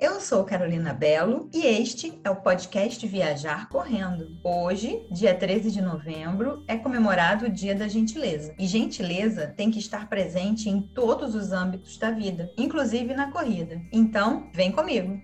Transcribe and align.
Eu 0.00 0.20
sou 0.20 0.44
Carolina 0.44 0.92
Belo 0.92 1.48
e 1.52 1.66
este 1.66 2.20
é 2.24 2.30
o 2.30 2.36
podcast 2.36 3.06
Viajar 3.06 3.68
Correndo. 3.68 4.38
Hoje, 4.42 5.06
dia 5.10 5.34
13 5.34 5.70
de 5.70 5.82
novembro, 5.82 6.62
é 6.66 6.76
comemorado 6.76 7.46
o 7.46 7.50
Dia 7.50 7.74
da 7.74 7.88
Gentileza. 7.88 8.54
E 8.58 8.66
gentileza 8.66 9.48
tem 9.56 9.70
que 9.70 9.78
estar 9.78 10.08
presente 10.08 10.68
em 10.68 10.80
todos 10.80 11.34
os 11.34 11.52
âmbitos 11.52 11.98
da 11.98 12.10
vida, 12.10 12.50
inclusive 12.56 13.14
na 13.14 13.30
corrida. 13.30 13.80
Então, 13.92 14.50
vem 14.52 14.70
comigo! 14.70 15.20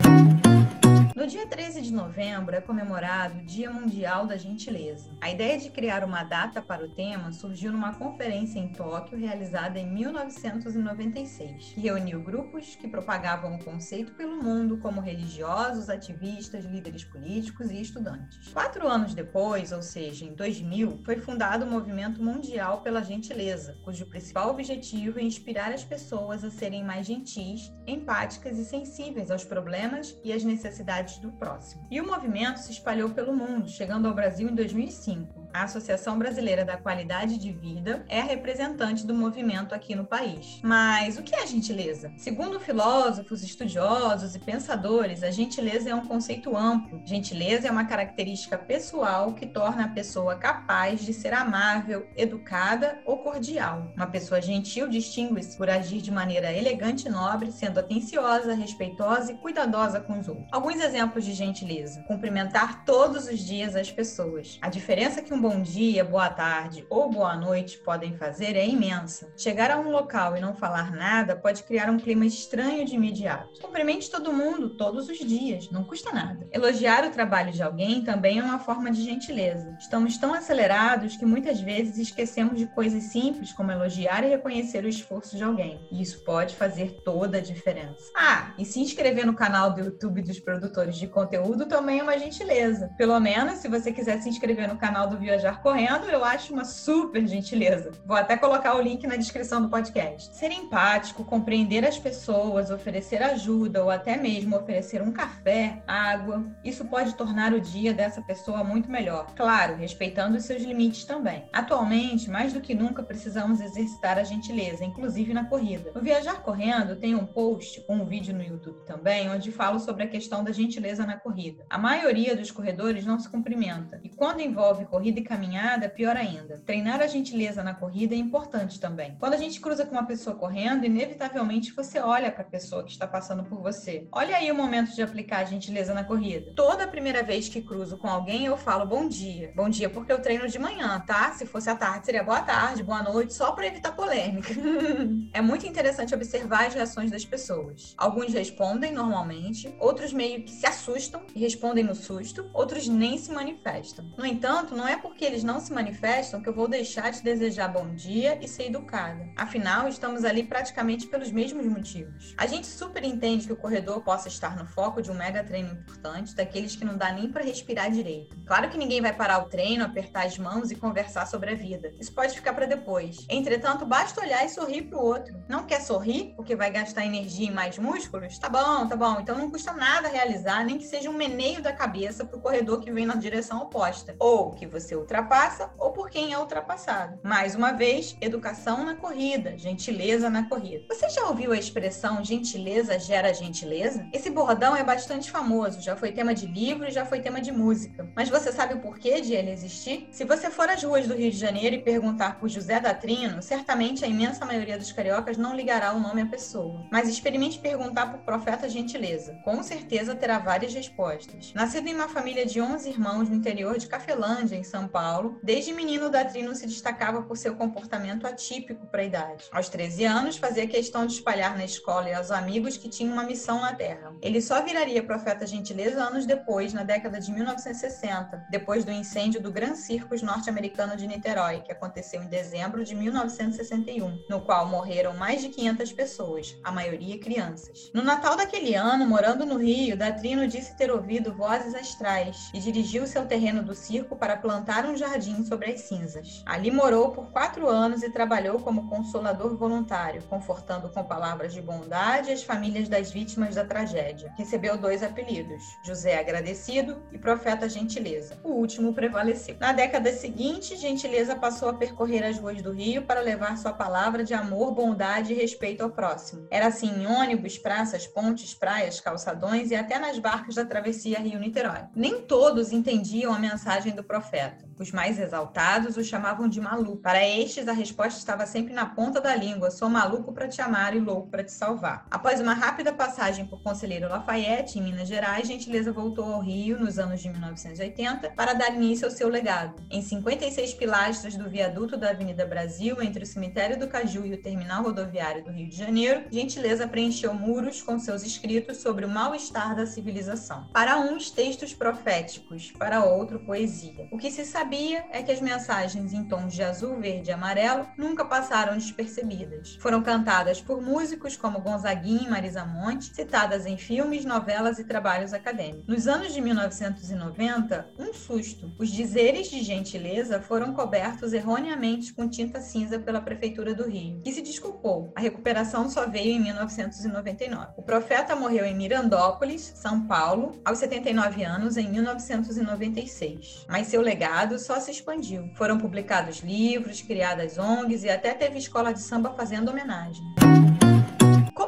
No 1.18 1.26
dia 1.26 1.44
13 1.48 1.82
de 1.82 1.92
novembro 1.92 2.54
é 2.54 2.60
comemorado 2.60 3.40
o 3.40 3.44
Dia 3.44 3.72
Mundial 3.72 4.24
da 4.24 4.36
Gentileza. 4.36 5.10
A 5.20 5.28
ideia 5.28 5.58
de 5.58 5.68
criar 5.68 6.04
uma 6.04 6.22
data 6.22 6.62
para 6.62 6.84
o 6.84 6.90
tema 6.90 7.32
surgiu 7.32 7.72
numa 7.72 7.92
conferência 7.92 8.60
em 8.60 8.68
Tóquio 8.68 9.18
realizada 9.18 9.80
em 9.80 9.92
1996, 9.92 11.72
que 11.74 11.80
reuniu 11.80 12.22
grupos 12.22 12.76
que 12.76 12.86
propagavam 12.86 13.56
o 13.56 13.64
conceito 13.64 14.12
pelo 14.12 14.40
mundo 14.40 14.78
como 14.78 15.00
religiosos, 15.00 15.90
ativistas, 15.90 16.64
líderes 16.64 17.02
políticos 17.02 17.68
e 17.72 17.80
estudantes. 17.80 18.52
Quatro 18.52 18.86
anos 18.86 19.12
depois, 19.12 19.72
ou 19.72 19.82
seja, 19.82 20.24
em 20.24 20.34
2000, 20.34 21.00
foi 21.04 21.16
fundado 21.16 21.64
o 21.64 21.68
Movimento 21.68 22.22
Mundial 22.22 22.80
pela 22.82 23.02
Gentileza, 23.02 23.76
cujo 23.82 24.06
principal 24.06 24.50
objetivo 24.50 25.18
é 25.18 25.22
inspirar 25.24 25.72
as 25.72 25.82
pessoas 25.82 26.44
a 26.44 26.50
serem 26.52 26.84
mais 26.84 27.08
gentis, 27.08 27.72
empáticas 27.88 28.56
e 28.56 28.64
sensíveis 28.64 29.32
aos 29.32 29.42
problemas 29.42 30.16
e 30.22 30.32
às 30.32 30.44
necessidades 30.44 31.07
do 31.16 31.32
próximo. 31.32 31.82
E 31.90 32.00
o 32.00 32.06
movimento 32.06 32.58
se 32.58 32.72
espalhou 32.72 33.10
pelo 33.10 33.34
mundo, 33.34 33.68
chegando 33.68 34.06
ao 34.06 34.14
Brasil 34.14 34.48
em 34.48 34.54
2005. 34.54 35.47
A 35.52 35.62
Associação 35.62 36.18
Brasileira 36.18 36.64
da 36.64 36.76
Qualidade 36.76 37.38
de 37.38 37.50
Vida 37.50 38.04
é 38.08 38.20
representante 38.20 39.06
do 39.06 39.14
movimento 39.14 39.74
aqui 39.74 39.94
no 39.94 40.04
país. 40.04 40.60
Mas 40.62 41.18
o 41.18 41.22
que 41.22 41.34
é 41.34 41.46
gentileza? 41.46 42.12
Segundo 42.18 42.60
filósofos, 42.60 43.42
estudiosos 43.42 44.34
e 44.34 44.38
pensadores, 44.38 45.22
a 45.22 45.30
gentileza 45.30 45.88
é 45.88 45.94
um 45.94 46.04
conceito 46.04 46.56
amplo. 46.56 47.00
Gentileza 47.04 47.66
é 47.66 47.70
uma 47.70 47.86
característica 47.86 48.58
pessoal 48.58 49.32
que 49.32 49.46
torna 49.46 49.86
a 49.86 49.88
pessoa 49.88 50.36
capaz 50.36 51.00
de 51.00 51.14
ser 51.14 51.32
amável, 51.32 52.06
educada 52.14 53.00
ou 53.06 53.18
cordial. 53.18 53.92
Uma 53.96 54.06
pessoa 54.06 54.40
gentil 54.42 54.86
distingue-se 54.88 55.56
por 55.56 55.70
agir 55.70 56.02
de 56.02 56.10
maneira 56.10 56.52
elegante 56.52 57.08
e 57.08 57.10
nobre, 57.10 57.50
sendo 57.52 57.80
atenciosa, 57.80 58.54
respeitosa 58.54 59.32
e 59.32 59.38
cuidadosa 59.38 60.00
com 60.00 60.18
os 60.18 60.28
outros. 60.28 60.46
Alguns 60.52 60.80
exemplos 60.80 61.24
de 61.24 61.32
gentileza: 61.32 62.02
cumprimentar 62.02 62.84
todos 62.84 63.26
os 63.26 63.40
dias 63.40 63.74
as 63.74 63.90
pessoas. 63.90 64.58
A 64.60 64.68
diferença 64.68 65.22
que 65.22 65.32
um 65.32 65.37
bom 65.40 65.62
dia, 65.62 66.04
boa 66.04 66.28
tarde 66.28 66.84
ou 66.90 67.08
boa 67.08 67.36
noite 67.36 67.78
podem 67.78 68.16
fazer 68.16 68.56
é 68.56 68.66
imensa. 68.66 69.32
Chegar 69.36 69.70
a 69.70 69.78
um 69.78 69.88
local 69.88 70.36
e 70.36 70.40
não 70.40 70.52
falar 70.52 70.90
nada 70.90 71.36
pode 71.36 71.62
criar 71.62 71.88
um 71.88 71.96
clima 71.96 72.26
estranho 72.26 72.84
de 72.84 72.96
imediato. 72.96 73.60
Cumprimente 73.60 74.10
todo 74.10 74.32
mundo 74.32 74.70
todos 74.70 75.08
os 75.08 75.18
dias, 75.18 75.70
não 75.70 75.84
custa 75.84 76.12
nada. 76.12 76.48
Elogiar 76.50 77.04
o 77.04 77.10
trabalho 77.10 77.52
de 77.52 77.62
alguém 77.62 78.02
também 78.02 78.40
é 78.40 78.42
uma 78.42 78.58
forma 78.58 78.90
de 78.90 79.00
gentileza. 79.00 79.76
Estamos 79.78 80.18
tão 80.18 80.34
acelerados 80.34 81.16
que 81.16 81.24
muitas 81.24 81.60
vezes 81.60 81.98
esquecemos 81.98 82.58
de 82.58 82.66
coisas 82.66 83.04
simples 83.04 83.52
como 83.52 83.70
elogiar 83.70 84.24
e 84.24 84.30
reconhecer 84.30 84.84
o 84.84 84.88
esforço 84.88 85.36
de 85.36 85.44
alguém. 85.44 85.86
E 85.92 86.02
isso 86.02 86.24
pode 86.24 86.56
fazer 86.56 87.00
toda 87.04 87.38
a 87.38 87.42
diferença. 87.42 88.10
Ah, 88.16 88.54
e 88.58 88.64
se 88.64 88.80
inscrever 88.80 89.24
no 89.24 89.34
canal 89.34 89.72
do 89.72 89.82
YouTube 89.82 90.20
dos 90.20 90.40
produtores 90.40 90.96
de 90.96 91.06
conteúdo 91.06 91.66
também 91.66 92.00
é 92.00 92.02
uma 92.02 92.18
gentileza. 92.18 92.90
Pelo 92.98 93.20
menos 93.20 93.60
se 93.60 93.68
você 93.68 93.92
quiser 93.92 94.20
se 94.20 94.28
inscrever 94.28 94.66
no 94.66 94.76
canal 94.76 95.06
do 95.06 95.27
Viajar 95.28 95.60
Correndo, 95.60 96.08
eu 96.08 96.24
acho 96.24 96.54
uma 96.54 96.64
super 96.64 97.26
gentileza. 97.26 97.90
Vou 98.06 98.16
até 98.16 98.34
colocar 98.34 98.74
o 98.74 98.80
link 98.80 99.06
na 99.06 99.14
descrição 99.14 99.60
do 99.60 99.68
podcast. 99.68 100.34
Ser 100.34 100.50
empático, 100.50 101.22
compreender 101.22 101.84
as 101.84 101.98
pessoas, 101.98 102.70
oferecer 102.70 103.22
ajuda 103.22 103.84
ou 103.84 103.90
até 103.90 104.16
mesmo 104.16 104.56
oferecer 104.56 105.02
um 105.02 105.12
café, 105.12 105.82
água, 105.86 106.46
isso 106.64 106.82
pode 106.86 107.14
tornar 107.14 107.52
o 107.52 107.60
dia 107.60 107.92
dessa 107.92 108.22
pessoa 108.22 108.64
muito 108.64 108.90
melhor. 108.90 109.26
Claro, 109.36 109.76
respeitando 109.76 110.38
os 110.38 110.44
seus 110.44 110.62
limites 110.62 111.04
também. 111.04 111.46
Atualmente, 111.52 112.30
mais 112.30 112.54
do 112.54 112.62
que 112.62 112.74
nunca, 112.74 113.02
precisamos 113.02 113.60
exercitar 113.60 114.16
a 114.16 114.24
gentileza, 114.24 114.82
inclusive 114.82 115.34
na 115.34 115.44
corrida. 115.44 115.92
No 115.94 116.00
Viajar 116.00 116.42
Correndo 116.42 116.96
tem 116.96 117.14
um 117.14 117.26
post, 117.26 117.84
um 117.86 118.06
vídeo 118.06 118.34
no 118.34 118.42
YouTube 118.42 118.82
também, 118.86 119.28
onde 119.28 119.52
falo 119.52 119.78
sobre 119.78 120.04
a 120.04 120.08
questão 120.08 120.42
da 120.42 120.52
gentileza 120.52 121.04
na 121.04 121.18
corrida. 121.18 121.66
A 121.68 121.76
maioria 121.76 122.34
dos 122.34 122.50
corredores 122.50 123.04
não 123.04 123.20
se 123.20 123.28
cumprimenta, 123.28 124.00
e 124.02 124.08
quando 124.08 124.40
envolve 124.40 124.86
corrida 124.86 125.17
corrida 125.18 125.20
e 125.20 125.22
caminhada, 125.22 125.88
pior 125.88 126.16
ainda. 126.16 126.58
Treinar 126.64 127.00
a 127.00 127.06
gentileza 127.06 127.62
na 127.62 127.74
corrida 127.74 128.14
é 128.14 128.18
importante 128.18 128.80
também. 128.80 129.16
Quando 129.18 129.34
a 129.34 129.36
gente 129.36 129.60
cruza 129.60 129.84
com 129.84 129.92
uma 129.92 130.06
pessoa 130.06 130.36
correndo, 130.36 130.84
inevitavelmente 130.84 131.72
você 131.72 131.98
olha 131.98 132.30
para 132.30 132.42
a 132.42 132.46
pessoa 132.46 132.84
que 132.84 132.92
está 132.92 133.06
passando 133.06 133.44
por 133.44 133.60
você. 133.60 134.06
Olha 134.12 134.36
aí 134.36 134.50
o 134.50 134.54
momento 134.54 134.94
de 134.94 135.02
aplicar 135.02 135.40
a 135.40 135.44
gentileza 135.44 135.92
na 135.92 136.04
corrida. 136.04 136.52
Toda 136.54 136.86
primeira 136.86 137.22
vez 137.22 137.48
que 137.48 137.60
cruzo 137.60 137.98
com 137.98 138.08
alguém, 138.08 138.46
eu 138.46 138.56
falo 138.56 138.86
bom 138.86 139.08
dia. 139.08 139.52
Bom 139.54 139.68
dia 139.68 139.90
porque 139.90 140.12
eu 140.12 140.20
treino 140.20 140.48
de 140.48 140.58
manhã, 140.58 141.00
tá? 141.06 141.32
Se 141.32 141.46
fosse 141.46 141.68
à 141.70 141.74
tarde, 141.74 142.06
seria 142.06 142.22
boa 142.22 142.42
tarde, 142.42 142.82
boa 142.82 143.02
noite, 143.02 143.34
só 143.34 143.52
para 143.52 143.66
evitar 143.66 143.92
polêmica. 143.92 144.54
é 145.32 145.40
muito 145.40 145.66
interessante 145.66 146.14
observar 146.14 146.66
as 146.66 146.74
reações 146.74 147.10
das 147.10 147.24
pessoas. 147.24 147.94
Alguns 147.96 148.32
respondem 148.32 148.92
normalmente, 148.92 149.74
outros 149.80 150.12
meio 150.12 150.42
que 150.42 150.50
se 150.50 150.66
assustam 150.66 151.22
e 151.34 151.40
respondem 151.40 151.84
no 151.84 151.94
susto, 151.94 152.48
outros 152.52 152.88
nem 152.88 153.18
se 153.18 153.32
manifestam. 153.32 154.04
No 154.16 154.26
entanto, 154.26 154.74
não 154.74 154.86
é 154.86 154.96
por 154.96 155.07
porque 155.08 155.24
eles 155.24 155.42
não 155.42 155.58
se 155.58 155.72
manifestam 155.72 156.42
que 156.42 156.48
eu 156.48 156.52
vou 156.52 156.68
deixar 156.68 157.10
de 157.10 157.22
desejar 157.22 157.68
bom 157.68 157.94
dia 157.94 158.38
e 158.42 158.46
ser 158.46 158.66
educada. 158.66 159.26
Afinal, 159.36 159.88
estamos 159.88 160.22
ali 160.22 160.44
praticamente 160.44 161.06
pelos 161.06 161.32
mesmos 161.32 161.64
motivos. 161.66 162.34
A 162.36 162.46
gente 162.46 162.66
super 162.66 163.02
entende 163.02 163.46
que 163.46 163.52
o 163.52 163.56
corredor 163.56 164.02
possa 164.02 164.28
estar 164.28 164.54
no 164.54 164.66
foco 164.66 165.00
de 165.00 165.10
um 165.10 165.14
mega 165.14 165.42
treino 165.42 165.72
importante, 165.72 166.34
daqueles 166.34 166.76
que 166.76 166.84
não 166.84 166.96
dá 166.96 167.10
nem 167.10 167.32
para 167.32 167.42
respirar 167.42 167.90
direito. 167.90 168.36
Claro 168.46 168.68
que 168.68 168.76
ninguém 168.76 169.00
vai 169.00 169.12
parar 169.12 169.38
o 169.38 169.48
treino, 169.48 169.84
apertar 169.84 170.26
as 170.26 170.38
mãos 170.38 170.70
e 170.70 170.76
conversar 170.76 171.26
sobre 171.26 171.52
a 171.52 171.54
vida. 171.54 171.90
Isso 171.98 172.12
pode 172.12 172.34
ficar 172.34 172.52
para 172.52 172.66
depois. 172.66 173.24
Entretanto, 173.30 173.86
basta 173.86 174.20
olhar 174.20 174.44
e 174.44 174.50
sorrir 174.50 174.82
para 174.82 174.98
o 174.98 175.04
outro. 175.04 175.34
Não 175.48 175.64
quer 175.64 175.80
sorrir 175.80 176.34
porque 176.36 176.54
vai 176.54 176.70
gastar 176.70 177.06
energia 177.06 177.48
e 177.48 177.50
mais 177.50 177.78
músculos? 177.78 178.38
Tá 178.38 178.50
bom, 178.50 178.86
tá 178.86 178.94
bom. 178.94 179.18
Então 179.20 179.38
não 179.38 179.50
custa 179.50 179.72
nada 179.72 180.08
realizar, 180.08 180.64
nem 180.64 180.76
que 180.76 180.84
seja 180.84 181.08
um 181.08 181.14
meneio 181.14 181.62
da 181.62 181.72
cabeça 181.72 182.26
para 182.26 182.38
o 182.38 182.42
corredor 182.42 182.80
que 182.80 182.92
vem 182.92 183.06
na 183.06 183.14
direção 183.14 183.62
oposta. 183.62 184.14
Ou 184.18 184.52
que 184.52 184.66
você 184.66 184.97
ultrapassa 184.98 185.70
ou 185.78 185.92
por 185.92 186.10
quem 186.10 186.32
é 186.32 186.38
ultrapassado. 186.38 187.18
Mais 187.22 187.54
uma 187.54 187.72
vez, 187.72 188.16
educação 188.20 188.84
na 188.84 188.94
corrida, 188.94 189.56
gentileza 189.56 190.28
na 190.28 190.48
corrida. 190.48 190.84
Você 190.88 191.08
já 191.08 191.26
ouviu 191.26 191.52
a 191.52 191.58
expressão 191.58 192.24
gentileza 192.24 192.98
gera 192.98 193.32
gentileza? 193.32 194.06
Esse 194.12 194.30
bordão 194.30 194.74
é 194.74 194.82
bastante 194.82 195.30
famoso, 195.30 195.80
já 195.80 195.96
foi 195.96 196.12
tema 196.12 196.34
de 196.34 196.46
livro 196.46 196.88
e 196.88 196.90
já 196.90 197.04
foi 197.04 197.20
tema 197.20 197.40
de 197.40 197.52
música. 197.52 198.10
Mas 198.14 198.28
você 198.28 198.52
sabe 198.52 198.74
o 198.74 198.80
porquê 198.80 199.20
de 199.20 199.34
ele 199.34 199.50
existir? 199.50 200.08
Se 200.10 200.24
você 200.24 200.50
for 200.50 200.68
às 200.68 200.82
ruas 200.82 201.06
do 201.06 201.14
Rio 201.14 201.30
de 201.30 201.38
Janeiro 201.38 201.76
e 201.76 201.82
perguntar 201.82 202.38
por 202.38 202.48
José 202.48 202.80
da 202.80 202.94
Trino, 202.94 203.42
certamente 203.42 204.04
a 204.04 204.08
imensa 204.08 204.44
maioria 204.44 204.78
dos 204.78 204.92
cariocas 204.92 205.36
não 205.36 205.54
ligará 205.54 205.92
o 205.92 206.00
nome 206.00 206.22
à 206.22 206.26
pessoa. 206.26 206.86
Mas 206.90 207.08
experimente 207.08 207.58
perguntar 207.58 208.06
por 208.06 208.20
profeta 208.20 208.68
gentileza. 208.68 209.38
Com 209.44 209.62
certeza 209.62 210.14
terá 210.14 210.38
várias 210.38 210.74
respostas. 210.74 211.52
Nascido 211.54 211.86
em 211.88 211.94
uma 211.94 212.08
família 212.08 212.44
de 212.44 212.60
11 212.60 212.88
irmãos 212.88 213.28
no 213.28 213.34
interior 213.34 213.78
de 213.78 213.86
Cafelândia, 213.86 214.56
em 214.56 214.64
São 214.64 214.87
Paulo, 214.88 215.38
desde 215.42 215.72
menino 215.72 216.10
Datrino 216.10 216.54
se 216.54 216.66
destacava 216.66 217.22
por 217.22 217.36
seu 217.36 217.54
comportamento 217.56 218.26
atípico 218.26 218.86
para 218.86 219.02
a 219.02 219.04
idade. 219.04 219.44
Aos 219.52 219.68
13 219.68 220.04
anos, 220.04 220.36
fazia 220.36 220.66
questão 220.66 221.06
de 221.06 221.12
espalhar 221.12 221.56
na 221.56 221.64
escola 221.64 222.08
e 222.08 222.14
aos 222.14 222.30
amigos 222.30 222.76
que 222.76 222.88
tinha 222.88 223.12
uma 223.12 223.24
missão 223.24 223.60
na 223.60 223.74
Terra. 223.74 224.14
Ele 224.22 224.40
só 224.40 224.62
viraria 224.62 225.02
profeta 225.02 225.46
gentileza 225.46 226.02
anos 226.02 226.26
depois, 226.26 226.72
na 226.72 226.82
década 226.82 227.20
de 227.20 227.30
1960, 227.32 228.46
depois 228.50 228.84
do 228.84 228.90
incêndio 228.90 229.40
do 229.40 229.52
Gran 229.52 229.74
Circus 229.74 230.22
norte-americano 230.22 230.96
de 230.96 231.06
Niterói, 231.06 231.60
que 231.60 231.72
aconteceu 231.72 232.22
em 232.22 232.28
dezembro 232.28 232.84
de 232.84 232.94
1961, 232.94 234.24
no 234.28 234.40
qual 234.40 234.66
morreram 234.66 235.16
mais 235.16 235.40
de 235.40 235.48
500 235.48 235.92
pessoas, 235.92 236.56
a 236.64 236.72
maioria 236.72 237.18
crianças. 237.18 237.90
No 237.92 238.02
Natal 238.02 238.36
daquele 238.36 238.74
ano, 238.74 239.06
morando 239.06 239.44
no 239.44 239.56
Rio, 239.56 239.96
Datrino 239.96 240.46
disse 240.46 240.76
ter 240.76 240.90
ouvido 240.90 241.34
vozes 241.34 241.74
astrais 241.74 242.50
e 242.54 242.60
dirigiu 242.60 243.06
seu 243.06 243.26
terreno 243.26 243.62
do 243.62 243.74
circo 243.74 244.16
para 244.16 244.36
plantar 244.36 244.77
um 244.86 244.96
jardim 244.96 245.44
sobre 245.44 245.70
as 245.70 245.80
cinzas. 245.82 246.42
Ali 246.46 246.70
morou 246.70 247.10
por 247.10 247.30
quatro 247.30 247.68
anos 247.68 248.02
e 248.02 248.10
trabalhou 248.10 248.60
como 248.60 248.88
consolador 248.88 249.56
voluntário, 249.56 250.22
confortando 250.22 250.88
com 250.88 251.04
palavras 251.04 251.52
de 251.52 251.60
bondade 251.60 252.30
as 252.30 252.42
famílias 252.42 252.88
das 252.88 253.10
vítimas 253.10 253.54
da 253.54 253.64
tragédia. 253.64 254.32
Recebeu 254.36 254.76
dois 254.76 255.02
apelidos: 255.02 255.62
José 255.84 256.18
Agradecido 256.18 257.02
e 257.12 257.18
Profeta 257.18 257.68
Gentileza. 257.68 258.38
O 258.42 258.50
último 258.50 258.94
prevaleceu. 258.94 259.56
Na 259.58 259.72
década 259.72 260.12
seguinte, 260.12 260.76
Gentileza 260.76 261.36
passou 261.36 261.68
a 261.68 261.74
percorrer 261.74 262.24
as 262.24 262.38
ruas 262.38 262.60
do 262.62 262.72
Rio 262.72 263.02
para 263.02 263.20
levar 263.20 263.56
sua 263.56 263.72
palavra 263.72 264.24
de 264.24 264.34
amor, 264.34 264.72
bondade 264.72 265.32
e 265.32 265.36
respeito 265.36 265.82
ao 265.82 265.90
próximo. 265.90 266.46
Era 266.50 266.66
assim 266.66 266.88
em 266.88 267.06
ônibus, 267.06 267.58
praças, 267.58 268.06
pontes, 268.06 268.54
praias, 268.54 269.00
calçadões 269.00 269.70
e 269.70 269.74
até 269.74 269.98
nas 269.98 270.18
barcas 270.18 270.54
da 270.54 270.64
travessia 270.64 271.18
Rio-Niterói. 271.18 271.84
Nem 271.94 272.22
todos 272.22 272.72
entendiam 272.72 273.32
a 273.32 273.38
mensagem 273.38 273.94
do 273.94 274.04
profeta. 274.04 274.57
Os 274.78 274.92
mais 274.92 275.18
exaltados 275.18 275.96
o 275.96 276.04
chamavam 276.04 276.48
de 276.48 276.60
maluco. 276.60 277.02
Para 277.02 277.26
estes, 277.26 277.66
a 277.66 277.72
resposta 277.72 278.18
estava 278.18 278.46
sempre 278.46 278.72
na 278.72 278.86
ponta 278.86 279.20
da 279.20 279.34
língua: 279.34 279.70
sou 279.70 279.88
maluco 279.88 280.32
para 280.32 280.46
te 280.46 280.60
amar 280.60 280.94
e 280.94 281.00
louco 281.00 281.28
para 281.28 281.42
te 281.42 281.50
salvar. 281.50 282.06
Após 282.10 282.40
uma 282.40 282.54
rápida 282.54 282.92
passagem 282.92 283.46
por 283.46 283.60
Conselheiro 283.62 284.08
Lafayette, 284.08 284.78
em 284.78 284.82
Minas 284.82 285.08
Gerais, 285.08 285.48
Gentileza 285.48 285.92
voltou 285.92 286.32
ao 286.32 286.40
Rio 286.40 286.78
nos 286.78 286.98
anos 286.98 287.20
de 287.20 287.28
1980 287.28 288.30
para 288.30 288.52
dar 288.52 288.74
início 288.74 289.06
ao 289.06 289.10
seu 289.10 289.28
legado. 289.28 289.82
Em 289.90 290.00
56 290.00 290.74
pilastras 290.74 291.36
do 291.36 291.50
viaduto 291.50 291.96
da 291.96 292.10
Avenida 292.10 292.46
Brasil, 292.46 293.02
entre 293.02 293.24
o 293.24 293.26
cemitério 293.26 293.78
do 293.78 293.88
Caju 293.88 294.24
e 294.26 294.34
o 294.34 294.42
terminal 294.42 294.84
rodoviário 294.84 295.42
do 295.42 295.50
Rio 295.50 295.68
de 295.68 295.76
Janeiro, 295.76 296.24
Gentileza 296.30 296.86
preencheu 296.86 297.34
muros 297.34 297.82
com 297.82 297.98
seus 297.98 298.22
escritos 298.22 298.76
sobre 298.76 299.04
o 299.04 299.08
mal-estar 299.08 299.74
da 299.74 299.86
civilização. 299.86 300.68
Para 300.72 300.98
uns, 300.98 301.30
textos 301.30 301.74
proféticos, 301.74 302.70
para 302.72 303.04
outro, 303.04 303.40
poesia. 303.40 304.08
O 304.12 304.18
que 304.18 304.30
se 304.30 304.44
sabia 304.48 305.04
é 305.12 305.22
que 305.22 305.30
as 305.30 305.40
mensagens 305.40 306.12
em 306.12 306.24
tons 306.24 306.54
de 306.54 306.62
azul, 306.62 306.98
verde 306.98 307.30
e 307.30 307.32
amarelo 307.32 307.86
nunca 307.96 308.24
passaram 308.24 308.74
despercebidas. 308.74 309.76
Foram 309.76 310.02
cantadas 310.02 310.60
por 310.60 310.80
músicos 310.80 311.36
como 311.36 311.60
Gonzaguinha 311.60 312.26
e 312.26 312.30
Marisa 312.30 312.64
Monte, 312.64 313.14
citadas 313.14 313.66
em 313.66 313.76
filmes, 313.76 314.24
novelas 314.24 314.78
e 314.78 314.84
trabalhos 314.84 315.32
acadêmicos. 315.32 315.86
Nos 315.86 316.08
anos 316.08 316.32
de 316.32 316.40
1990, 316.40 317.90
um 317.98 318.12
susto. 318.14 318.72
Os 318.78 318.90
dizeres 318.90 319.50
de 319.50 319.62
gentileza 319.62 320.40
foram 320.40 320.72
cobertos 320.72 321.32
erroneamente 321.32 322.14
com 322.14 322.28
tinta 322.28 322.60
cinza 322.60 322.98
pela 322.98 323.20
Prefeitura 323.20 323.74
do 323.74 323.88
Rio, 323.88 324.22
que 324.22 324.32
se 324.32 324.40
desculpou. 324.40 325.12
A 325.14 325.20
recuperação 325.20 325.90
só 325.90 326.08
veio 326.08 326.32
em 326.32 326.40
1999. 326.40 327.74
O 327.76 327.82
profeta 327.82 328.34
morreu 328.34 328.64
em 328.64 328.74
Mirandópolis, 328.74 329.72
São 329.76 330.06
Paulo, 330.06 330.60
aos 330.64 330.78
79 330.78 331.44
anos, 331.44 331.76
em 331.76 331.88
1996. 331.88 333.66
Mas 333.68 333.88
seu 333.88 334.00
legado 334.00 334.37
só 334.58 334.78
se 334.78 334.90
expandiu. 334.90 335.50
Foram 335.54 335.78
publicados 335.78 336.38
livros, 336.38 337.02
criadas 337.02 337.58
ONGs 337.58 338.04
e 338.04 338.10
até 338.10 338.32
teve 338.34 338.58
escola 338.58 338.92
de 338.92 339.00
samba 339.00 339.34
fazendo 339.34 339.70
homenagem. 339.70 340.22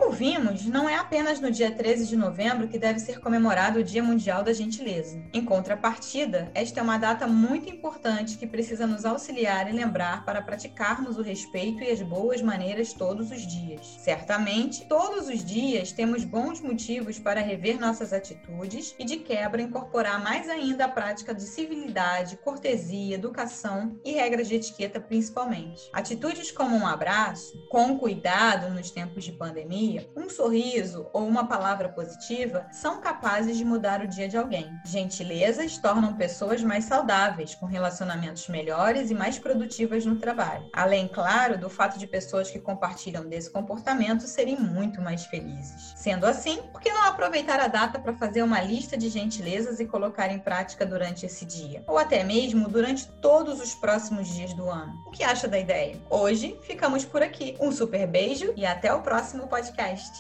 Como 0.01 0.13
vimos, 0.13 0.65
não 0.65 0.89
é 0.89 0.97
apenas 0.97 1.41
no 1.41 1.51
dia 1.51 1.71
13 1.71 2.07
de 2.07 2.17
novembro 2.17 2.67
que 2.67 2.79
deve 2.79 2.99
ser 2.99 3.21
comemorado 3.21 3.79
o 3.79 3.85
Dia 3.85 4.03
Mundial 4.03 4.43
da 4.43 4.51
Gentileza. 4.51 5.23
Em 5.31 5.45
contrapartida, 5.45 6.51
esta 6.55 6.81
é 6.81 6.83
uma 6.83 6.97
data 6.97 7.27
muito 7.27 7.69
importante 7.69 8.39
que 8.39 8.47
precisa 8.47 8.87
nos 8.87 9.05
auxiliar 9.05 9.69
e 9.69 9.77
lembrar 9.77 10.25
para 10.25 10.41
praticarmos 10.41 11.19
o 11.19 11.23
respeito 11.23 11.85
e 11.85 11.91
as 11.91 12.01
boas 12.01 12.41
maneiras 12.41 12.95
todos 12.95 13.31
os 13.31 13.47
dias. 13.47 13.99
Certamente, 14.01 14.89
todos 14.89 15.29
os 15.29 15.45
dias 15.45 15.93
temos 15.93 16.25
bons 16.25 16.63
motivos 16.63 17.19
para 17.19 17.43
rever 17.43 17.79
nossas 17.79 18.15
atitudes 18.15 18.95
e, 18.99 19.05
de 19.05 19.19
quebra, 19.19 19.61
incorporar 19.61 20.25
mais 20.25 20.49
ainda 20.49 20.87
a 20.87 20.89
prática 20.89 21.35
de 21.35 21.43
civilidade, 21.43 22.39
cortesia, 22.39 23.17
educação 23.17 24.01
e 24.03 24.13
regras 24.13 24.49
de 24.49 24.55
etiqueta, 24.55 24.99
principalmente. 24.99 25.91
Atitudes 25.93 26.51
como 26.51 26.75
um 26.75 26.87
abraço, 26.87 27.53
com 27.69 27.99
cuidado 27.99 28.73
nos 28.73 28.91
tempos 28.91 29.25
de 29.25 29.33
pandemia, 29.33 29.90
um 30.17 30.29
sorriso 30.29 31.09
ou 31.13 31.27
uma 31.27 31.47
palavra 31.47 31.89
positiva 31.89 32.67
são 32.71 33.01
capazes 33.01 33.57
de 33.57 33.65
mudar 33.65 34.03
o 34.03 34.07
dia 34.07 34.29
de 34.29 34.37
alguém. 34.37 34.71
Gentilezas 34.85 35.79
tornam 35.79 36.15
pessoas 36.15 36.63
mais 36.63 36.85
saudáveis, 36.85 37.55
com 37.55 37.67
relacionamentos 37.67 38.49
melhores 38.49 39.11
e 39.11 39.15
mais 39.15 39.39
produtivas 39.39 40.05
no 40.05 40.17
trabalho. 40.17 40.69
Além, 40.73 41.09
claro, 41.09 41.59
do 41.59 41.69
fato 41.69 41.99
de 41.99 42.07
pessoas 42.07 42.51
que 42.51 42.59
compartilham 42.59 43.29
desse 43.29 43.51
comportamento 43.51 44.23
serem 44.23 44.57
muito 44.57 45.01
mais 45.01 45.25
felizes. 45.27 45.95
Sendo 45.97 46.27
assim, 46.27 46.59
por 46.73 46.81
que 46.81 46.93
não 46.93 47.05
aproveitar 47.05 47.59
a 47.61 47.69
data 47.69 47.99
para 47.99 48.15
fazer 48.15 48.43
uma 48.43 48.61
lista 48.61 48.97
de 48.97 49.09
gentilezas 49.09 49.81
e 49.81 49.87
colocar 49.87 50.31
em 50.31 50.39
prática 50.39 50.85
durante 50.87 51.27
esse 51.27 51.45
dia? 51.45 51.83
Ou 51.87 51.99
até 51.99 52.23
mesmo 52.23 52.69
durante 52.69 53.09
todos 53.21 53.61
os 53.61 53.75
próximos 53.75 54.29
dias 54.29 54.53
do 54.55 54.69
ano? 54.69 54.93
O 55.07 55.11
que 55.11 55.25
acha 55.25 55.49
da 55.49 55.59
ideia? 55.59 55.97
Hoje 56.09 56.59
ficamos 56.63 57.05
por 57.05 57.23
aqui. 57.23 57.57
Um 57.61 57.73
super 57.73 58.07
beijo 58.07 58.53
e 58.57 58.67
até 58.67 58.93
o 58.93 59.03
próximo 59.03 59.47
podcast 59.49 59.80
podcast. 59.81 60.11